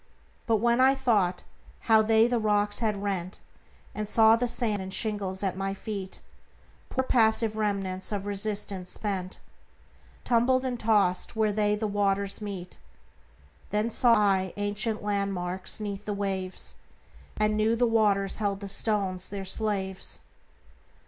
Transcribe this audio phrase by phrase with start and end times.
[0.47, 1.43] But when I thought
[1.81, 3.39] how they the rocks had rent,
[3.93, 6.21] And saw the sand and shingles at my feet
[6.89, 9.39] (Poor passive remnants of resistance spent)
[10.23, 12.79] Tumbled and tossed where they the waters meet,
[13.69, 16.77] Then saw I ancient landmarks 'neath the waves,
[17.37, 20.19] And knew the waters held the stones their slaves.